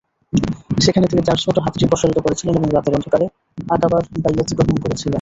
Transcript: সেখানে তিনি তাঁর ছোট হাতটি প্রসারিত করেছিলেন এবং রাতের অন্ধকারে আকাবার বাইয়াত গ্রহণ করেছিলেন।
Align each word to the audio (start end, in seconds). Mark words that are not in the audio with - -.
সেখানে 0.77 1.05
তিনি 1.07 1.21
তাঁর 1.23 1.39
ছোট 1.39 1.55
হাতটি 1.59 1.85
প্রসারিত 1.87 2.17
করেছিলেন 2.21 2.53
এবং 2.55 2.69
রাতের 2.71 2.97
অন্ধকারে 2.97 3.25
আকাবার 3.67 4.01
বাইয়াত 4.23 4.49
গ্রহণ 4.57 4.75
করেছিলেন। 4.83 5.09